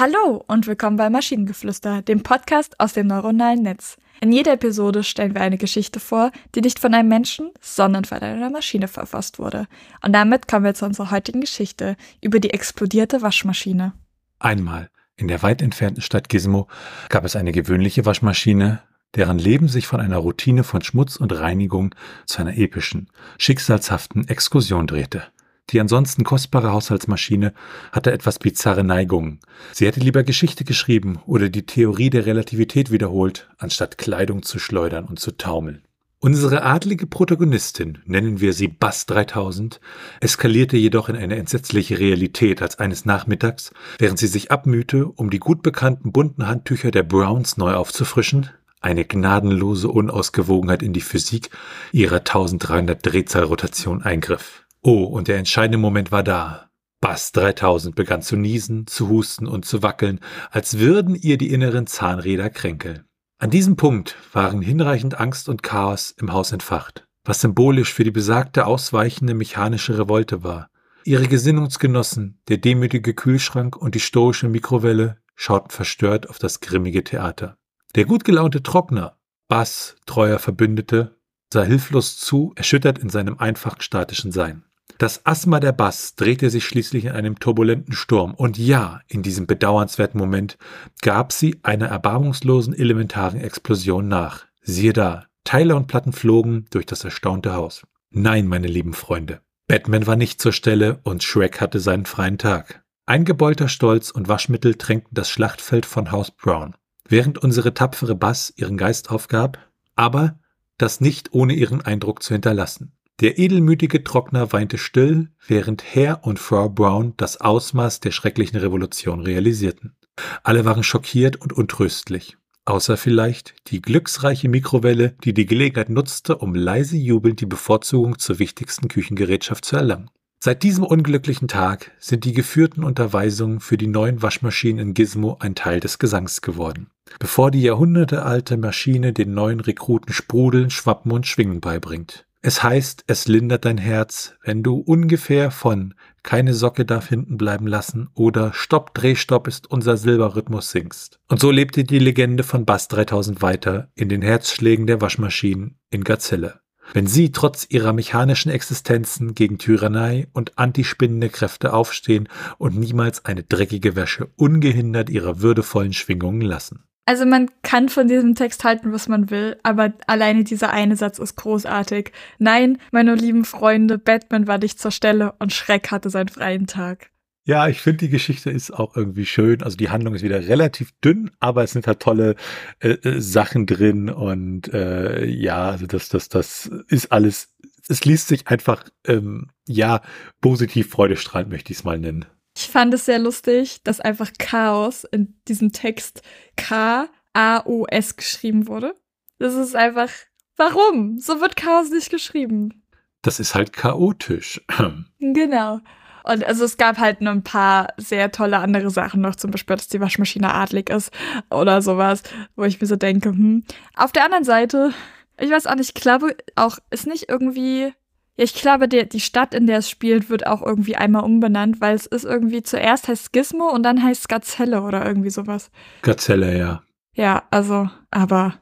Hallo 0.00 0.44
und 0.46 0.68
willkommen 0.68 0.96
bei 0.96 1.10
Maschinengeflüster, 1.10 2.02
dem 2.02 2.22
Podcast 2.22 2.78
aus 2.78 2.92
dem 2.92 3.08
neuronalen 3.08 3.64
Netz. 3.64 3.96
In 4.20 4.30
jeder 4.30 4.52
Episode 4.52 5.02
stellen 5.02 5.34
wir 5.34 5.40
eine 5.40 5.58
Geschichte 5.58 5.98
vor, 5.98 6.30
die 6.54 6.60
nicht 6.60 6.78
von 6.78 6.94
einem 6.94 7.08
Menschen, 7.08 7.50
sondern 7.60 8.04
von 8.04 8.18
einer 8.18 8.48
Maschine 8.48 8.86
verfasst 8.86 9.40
wurde. 9.40 9.66
Und 10.00 10.12
damit 10.12 10.46
kommen 10.46 10.64
wir 10.64 10.74
zu 10.74 10.84
unserer 10.84 11.10
heutigen 11.10 11.40
Geschichte 11.40 11.96
über 12.22 12.38
die 12.38 12.50
explodierte 12.50 13.22
Waschmaschine. 13.22 13.92
Einmal 14.38 14.88
in 15.16 15.26
der 15.26 15.42
weit 15.42 15.62
entfernten 15.62 16.00
Stadt 16.00 16.28
Gizmo 16.28 16.68
gab 17.08 17.24
es 17.24 17.34
eine 17.34 17.50
gewöhnliche 17.50 18.06
Waschmaschine, 18.06 18.80
deren 19.16 19.40
Leben 19.40 19.66
sich 19.66 19.88
von 19.88 20.00
einer 20.00 20.18
Routine 20.18 20.62
von 20.62 20.80
Schmutz 20.80 21.16
und 21.16 21.32
Reinigung 21.32 21.92
zu 22.24 22.38
einer 22.38 22.56
epischen, 22.56 23.10
schicksalshaften 23.36 24.28
Exkursion 24.28 24.86
drehte. 24.86 25.24
Die 25.70 25.80
ansonsten 25.80 26.24
kostbare 26.24 26.72
Haushaltsmaschine 26.72 27.52
hatte 27.92 28.12
etwas 28.12 28.38
bizarre 28.38 28.84
Neigungen. 28.84 29.40
Sie 29.72 29.86
hätte 29.86 30.00
lieber 30.00 30.22
Geschichte 30.22 30.64
geschrieben 30.64 31.20
oder 31.26 31.50
die 31.50 31.66
Theorie 31.66 32.10
der 32.10 32.24
Relativität 32.24 32.90
wiederholt, 32.90 33.48
anstatt 33.58 33.98
Kleidung 33.98 34.42
zu 34.42 34.58
schleudern 34.58 35.04
und 35.04 35.20
zu 35.20 35.32
taumeln. 35.32 35.82
Unsere 36.20 36.64
adlige 36.64 37.06
Protagonistin, 37.06 37.98
nennen 38.04 38.40
wir 38.40 38.52
sie 38.52 38.66
Bass 38.66 39.06
3000, 39.06 39.80
eskalierte 40.20 40.76
jedoch 40.76 41.08
in 41.08 41.14
eine 41.14 41.36
entsetzliche 41.36 42.00
Realität 42.00 42.60
als 42.60 42.80
eines 42.80 43.04
Nachmittags, 43.04 43.70
während 43.98 44.18
sie 44.18 44.26
sich 44.26 44.50
abmühte, 44.50 45.06
um 45.06 45.30
die 45.30 45.38
gut 45.38 45.62
bekannten 45.62 46.10
bunten 46.10 46.48
Handtücher 46.48 46.90
der 46.90 47.04
Browns 47.04 47.56
neu 47.56 47.74
aufzufrischen, 47.74 48.50
eine 48.80 49.04
gnadenlose 49.04 49.88
Unausgewogenheit 49.88 50.82
in 50.82 50.92
die 50.92 51.02
Physik 51.02 51.50
ihrer 51.92 52.18
1300 52.18 52.98
Drehzahlrotation 53.04 54.02
eingriff. 54.02 54.64
Oh, 54.82 55.04
und 55.04 55.28
der 55.28 55.38
entscheidende 55.38 55.78
Moment 55.78 56.12
war 56.12 56.22
da. 56.22 56.70
Bass 57.00 57.32
3000 57.32 57.94
begann 57.94 58.22
zu 58.22 58.36
niesen, 58.36 58.86
zu 58.86 59.08
husten 59.08 59.46
und 59.46 59.64
zu 59.64 59.82
wackeln, 59.82 60.20
als 60.50 60.78
würden 60.78 61.14
ihr 61.14 61.38
die 61.38 61.52
inneren 61.52 61.86
Zahnräder 61.86 62.50
kränkeln. 62.50 63.04
An 63.38 63.50
diesem 63.50 63.76
Punkt 63.76 64.16
waren 64.32 64.62
hinreichend 64.62 65.20
Angst 65.20 65.48
und 65.48 65.62
Chaos 65.62 66.10
im 66.18 66.32
Haus 66.32 66.50
entfacht, 66.50 67.06
was 67.24 67.40
symbolisch 67.40 67.94
für 67.94 68.02
die 68.02 68.10
besagte 68.10 68.66
ausweichende 68.66 69.34
mechanische 69.34 69.96
Revolte 69.96 70.42
war. 70.42 70.70
Ihre 71.04 71.28
Gesinnungsgenossen, 71.28 72.40
der 72.48 72.56
demütige 72.56 73.14
Kühlschrank 73.14 73.76
und 73.76 73.94
die 73.94 74.00
stoische 74.00 74.48
Mikrowelle, 74.48 75.18
schauten 75.36 75.70
verstört 75.70 76.28
auf 76.28 76.38
das 76.38 76.58
grimmige 76.58 77.04
Theater. 77.04 77.56
Der 77.94 78.06
gut 78.06 78.24
gelaunte 78.24 78.62
Trockner, 78.62 79.16
Bass, 79.46 79.96
treuer 80.04 80.40
Verbündete, 80.40 81.17
sah 81.52 81.62
hilflos 81.62 82.18
zu, 82.18 82.52
erschüttert 82.56 82.98
in 82.98 83.10
seinem 83.10 83.38
einfach 83.38 83.80
statischen 83.80 84.32
Sein. 84.32 84.64
Das 84.98 85.24
Asthma 85.26 85.60
der 85.60 85.72
Bass 85.72 86.16
drehte 86.16 86.50
sich 86.50 86.64
schließlich 86.64 87.04
in 87.04 87.12
einem 87.12 87.38
turbulenten 87.38 87.94
Sturm, 87.94 88.34
und 88.34 88.58
ja, 88.58 89.00
in 89.06 89.22
diesem 89.22 89.46
bedauernswerten 89.46 90.18
Moment 90.18 90.58
gab 91.02 91.32
sie 91.32 91.60
einer 91.62 91.86
erbarmungslosen 91.86 92.74
elementaren 92.74 93.40
Explosion 93.40 94.08
nach. 94.08 94.46
Siehe 94.62 94.92
da, 94.92 95.26
Teile 95.44 95.76
und 95.76 95.86
Platten 95.86 96.12
flogen 96.12 96.66
durch 96.70 96.84
das 96.84 97.04
erstaunte 97.04 97.54
Haus. 97.54 97.86
Nein, 98.10 98.48
meine 98.48 98.66
lieben 98.66 98.92
Freunde, 98.92 99.40
Batman 99.68 100.06
war 100.06 100.16
nicht 100.16 100.40
zur 100.40 100.52
Stelle 100.52 100.98
und 101.04 101.22
Shrek 101.22 101.60
hatte 101.60 101.78
seinen 101.78 102.06
freien 102.06 102.38
Tag. 102.38 102.82
Eingebeulter 103.06 103.68
Stolz 103.68 104.10
und 104.10 104.26
Waschmittel 104.26 104.74
tränkten 104.74 105.14
das 105.14 105.30
Schlachtfeld 105.30 105.86
von 105.86 106.10
Haus 106.10 106.30
Brown. 106.30 106.74
Während 107.08 107.38
unsere 107.38 107.72
tapfere 107.72 108.14
Bass 108.14 108.52
ihren 108.56 108.76
Geist 108.76 109.10
aufgab, 109.10 109.58
aber 109.94 110.38
das 110.78 111.00
nicht 111.00 111.32
ohne 111.32 111.54
ihren 111.54 111.82
Eindruck 111.82 112.22
zu 112.22 112.32
hinterlassen. 112.34 112.92
Der 113.20 113.38
edelmütige 113.38 114.04
Trockner 114.04 114.52
weinte 114.52 114.78
still, 114.78 115.28
während 115.46 115.82
Herr 115.82 116.24
und 116.24 116.38
Frau 116.38 116.68
Brown 116.68 117.14
das 117.16 117.40
Ausmaß 117.40 117.98
der 118.00 118.12
schrecklichen 118.12 118.58
Revolution 118.58 119.20
realisierten. 119.20 119.96
Alle 120.44 120.64
waren 120.64 120.84
schockiert 120.84 121.36
und 121.36 121.52
untröstlich, 121.52 122.36
außer 122.64 122.96
vielleicht 122.96 123.56
die 123.68 123.82
glücksreiche 123.82 124.48
Mikrowelle, 124.48 125.16
die 125.24 125.34
die 125.34 125.46
Gelegenheit 125.46 125.88
nutzte, 125.88 126.38
um 126.38 126.54
leise 126.54 126.96
jubelnd 126.96 127.40
die 127.40 127.46
Bevorzugung 127.46 128.18
zur 128.18 128.38
wichtigsten 128.38 128.86
Küchengerätschaft 128.86 129.64
zu 129.64 129.76
erlangen. 129.76 130.10
Seit 130.40 130.62
diesem 130.62 130.84
unglücklichen 130.84 131.48
Tag 131.48 131.90
sind 131.98 132.24
die 132.24 132.32
geführten 132.32 132.84
Unterweisungen 132.84 133.58
für 133.58 133.76
die 133.76 133.88
neuen 133.88 134.22
Waschmaschinen 134.22 134.88
in 134.88 134.94
Gizmo 134.94 135.36
ein 135.40 135.56
Teil 135.56 135.80
des 135.80 135.98
Gesangs 135.98 136.42
geworden. 136.42 136.90
Bevor 137.18 137.50
die 137.50 137.62
jahrhundertealte 137.62 138.56
Maschine 138.56 139.12
den 139.12 139.34
neuen 139.34 139.58
Rekruten 139.58 140.12
Sprudeln, 140.12 140.70
Schwappen 140.70 141.10
und 141.10 141.26
Schwingen 141.26 141.60
beibringt. 141.60 142.24
Es 142.40 142.62
heißt, 142.62 143.02
es 143.08 143.26
lindert 143.26 143.64
dein 143.64 143.78
Herz, 143.78 144.34
wenn 144.44 144.62
du 144.62 144.76
ungefähr 144.76 145.50
von 145.50 145.94
keine 146.22 146.54
Socke 146.54 146.84
darf 146.84 147.08
hinten 147.08 147.36
bleiben 147.36 147.66
lassen 147.66 148.08
oder 148.14 148.52
Stopp, 148.52 148.94
Drehstopp 148.94 149.48
ist 149.48 149.68
unser 149.68 149.96
Silberrhythmus 149.96 150.70
singst. 150.70 151.18
Und 151.28 151.40
so 151.40 151.50
lebte 151.50 151.82
die 151.82 151.98
Legende 151.98 152.44
von 152.44 152.64
Bass 152.64 152.86
3000 152.88 153.42
weiter 153.42 153.90
in 153.96 154.08
den 154.08 154.22
Herzschlägen 154.22 154.86
der 154.86 155.00
Waschmaschinen 155.00 155.80
in 155.90 156.04
Gazelle. 156.04 156.60
Wenn 156.92 157.06
sie 157.06 157.32
trotz 157.32 157.66
ihrer 157.68 157.92
mechanischen 157.92 158.50
Existenzen 158.50 159.34
gegen 159.34 159.58
Tyrannei 159.58 160.28
und 160.32 160.58
antispinnende 160.58 161.28
Kräfte 161.28 161.72
aufstehen 161.72 162.28
und 162.58 162.78
niemals 162.78 163.24
eine 163.24 163.42
dreckige 163.42 163.96
Wäsche 163.96 164.28
ungehindert 164.36 165.10
ihrer 165.10 165.40
würdevollen 165.40 165.92
Schwingungen 165.92 166.40
lassen. 166.40 166.84
Also 167.08 167.24
man 167.24 167.50
kann 167.62 167.88
von 167.88 168.06
diesem 168.06 168.34
Text 168.34 168.64
halten, 168.64 168.92
was 168.92 169.08
man 169.08 169.30
will, 169.30 169.56
aber 169.62 169.94
alleine 170.06 170.44
dieser 170.44 170.70
eine 170.70 170.94
Satz 170.94 171.18
ist 171.18 171.36
großartig. 171.36 172.12
Nein, 172.38 172.76
meine 172.92 173.14
lieben 173.14 173.46
Freunde, 173.46 173.96
Batman 173.96 174.46
war 174.46 174.58
nicht 174.58 174.78
zur 174.78 174.90
Stelle 174.90 175.32
und 175.38 175.54
Schreck 175.54 175.90
hatte 175.90 176.10
seinen 176.10 176.28
freien 176.28 176.66
Tag. 176.66 177.10
Ja, 177.48 177.66
ich 177.66 177.80
finde, 177.80 178.04
die 178.04 178.10
Geschichte 178.10 178.50
ist 178.50 178.70
auch 178.70 178.94
irgendwie 178.94 179.24
schön. 179.24 179.62
Also 179.62 179.78
die 179.78 179.88
Handlung 179.88 180.14
ist 180.14 180.22
wieder 180.22 180.46
relativ 180.46 180.92
dünn, 181.02 181.30
aber 181.40 181.64
es 181.64 181.70
sind 181.70 181.86
halt 181.86 181.98
tolle 181.98 182.36
äh, 182.78 182.90
äh, 182.90 183.22
Sachen 183.22 183.64
drin 183.64 184.10
und 184.10 184.70
äh, 184.74 185.24
ja, 185.24 185.70
also 185.70 185.86
das, 185.86 186.10
das, 186.10 186.28
das 186.28 186.70
ist 186.88 187.10
alles, 187.10 187.54
es 187.88 188.04
liest 188.04 188.28
sich 188.28 188.48
einfach, 188.48 188.84
ähm, 189.06 189.48
ja, 189.66 190.02
positiv 190.42 190.90
freudestrahlend 190.90 191.50
möchte 191.50 191.72
ich 191.72 191.78
es 191.78 191.84
mal 191.84 191.98
nennen. 191.98 192.26
Ich 192.54 192.68
fand 192.68 192.92
es 192.92 193.06
sehr 193.06 193.18
lustig, 193.18 193.82
dass 193.82 193.98
einfach 193.98 194.30
Chaos 194.38 195.04
in 195.04 195.40
diesem 195.48 195.72
Text 195.72 196.20
K-A-O-S 196.56 198.16
geschrieben 198.16 198.68
wurde. 198.68 198.94
Das 199.38 199.54
ist 199.54 199.74
einfach, 199.74 200.10
warum? 200.58 201.18
So 201.18 201.40
wird 201.40 201.56
Chaos 201.56 201.88
nicht 201.88 202.10
geschrieben. 202.10 202.84
Das 203.22 203.40
ist 203.40 203.54
halt 203.54 203.72
chaotisch. 203.72 204.60
genau. 205.18 205.80
Und 206.28 206.44
also 206.44 206.66
es 206.66 206.76
gab 206.76 206.98
halt 206.98 207.22
nur 207.22 207.32
ein 207.32 207.42
paar 207.42 207.88
sehr 207.96 208.30
tolle 208.30 208.58
andere 208.58 208.90
Sachen 208.90 209.22
noch, 209.22 209.34
zum 209.34 209.50
Beispiel, 209.50 209.76
dass 209.76 209.88
die 209.88 210.00
Waschmaschine 210.00 210.52
adlig 210.52 210.90
ist 210.90 211.10
oder 211.50 211.80
sowas, 211.80 212.22
wo 212.54 212.64
ich 212.64 212.78
mir 212.80 212.86
so 212.86 212.96
denke, 212.96 213.30
hm. 213.30 213.64
Auf 213.96 214.12
der 214.12 214.26
anderen 214.26 214.44
Seite, 214.44 214.92
ich 215.40 215.50
weiß 215.50 215.66
auch 215.66 215.74
nicht, 215.74 215.96
ich 215.96 216.02
glaube 216.02 216.36
auch, 216.54 216.76
ist 216.90 217.06
nicht 217.06 217.30
irgendwie 217.30 217.94
ja, 218.36 218.44
ich 218.44 218.54
glaube, 218.54 218.88
der, 218.88 219.04
die 219.04 219.18
Stadt, 219.18 219.52
in 219.52 219.66
der 219.66 219.78
es 219.78 219.90
spielt, 219.90 220.30
wird 220.30 220.46
auch 220.46 220.62
irgendwie 220.62 220.94
einmal 220.94 221.24
umbenannt, 221.24 221.80
weil 221.80 221.96
es 221.96 222.06
ist 222.06 222.24
irgendwie 222.24 222.62
zuerst 222.62 223.08
heißt 223.08 223.32
Gizmo 223.32 223.68
und 223.68 223.82
dann 223.82 224.00
heißt 224.00 224.28
Gazelle 224.28 224.82
oder 224.82 225.04
irgendwie 225.04 225.30
sowas. 225.30 225.72
Gazelle, 226.02 226.56
ja. 226.56 226.82
Ja, 227.14 227.42
also, 227.50 227.90
aber. 228.12 228.54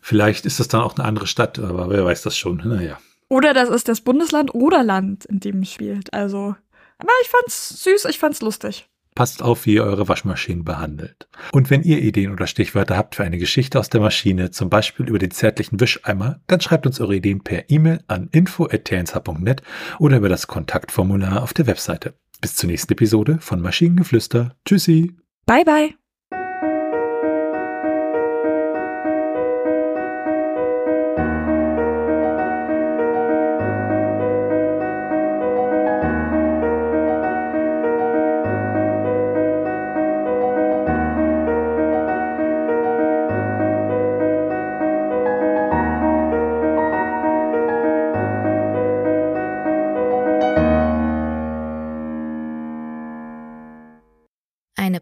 Vielleicht 0.00 0.46
ist 0.46 0.58
das 0.58 0.66
dann 0.66 0.80
auch 0.80 0.96
eine 0.96 1.06
andere 1.06 1.28
Stadt, 1.28 1.60
aber 1.60 1.90
wer 1.90 2.04
weiß 2.04 2.22
das 2.22 2.36
schon, 2.36 2.56
naja. 2.64 2.98
Oder 3.28 3.54
das 3.54 3.68
ist 3.68 3.86
das 3.86 4.00
Bundesland 4.00 4.52
oder 4.52 4.82
Land, 4.82 5.26
in 5.26 5.38
dem 5.38 5.62
es 5.62 5.70
spielt. 5.70 6.12
Also, 6.12 6.56
aber 7.00 7.12
ich 7.22 7.28
fand's 7.28 7.82
süß, 7.82 8.04
ich 8.06 8.18
fand's 8.18 8.40
lustig. 8.40 8.88
Passt 9.14 9.42
auf, 9.42 9.66
wie 9.66 9.74
ihr 9.74 9.84
eure 9.84 10.08
Waschmaschinen 10.08 10.64
behandelt. 10.64 11.28
Und 11.52 11.68
wenn 11.68 11.82
ihr 11.82 11.98
Ideen 11.98 12.32
oder 12.32 12.46
Stichwörter 12.46 12.96
habt 12.96 13.16
für 13.16 13.24
eine 13.24 13.38
Geschichte 13.38 13.78
aus 13.78 13.90
der 13.90 14.00
Maschine, 14.00 14.50
zum 14.50 14.70
Beispiel 14.70 15.08
über 15.08 15.18
den 15.18 15.32
zärtlichen 15.32 15.80
Wischeimer, 15.80 16.40
dann 16.46 16.60
schreibt 16.60 16.86
uns 16.86 17.00
eure 17.00 17.16
Ideen 17.16 17.42
per 17.42 17.68
E-Mail 17.68 18.02
an 18.06 18.28
info.tnsh.net 18.30 19.62
oder 19.98 20.16
über 20.18 20.28
das 20.28 20.46
Kontaktformular 20.46 21.42
auf 21.42 21.52
der 21.52 21.66
Webseite. 21.66 22.14
Bis 22.40 22.54
zur 22.56 22.70
nächsten 22.70 22.92
Episode 22.92 23.38
von 23.40 23.60
Maschinengeflüster. 23.60 24.56
Tschüssi. 24.64 25.16
Bye 25.44 25.64
bye. 25.64 25.99